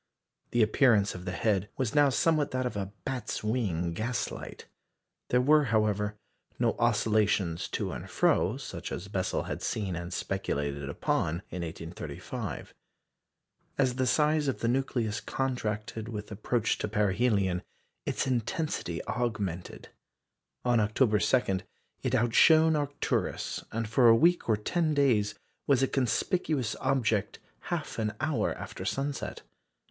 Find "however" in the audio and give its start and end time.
5.65-6.17